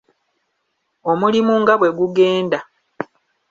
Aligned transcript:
Omulimu 1.11 1.53
nga 1.61 1.73
bwe 1.79 1.89
gugenda. 1.97 2.59